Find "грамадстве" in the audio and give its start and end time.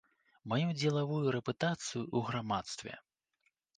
2.31-2.93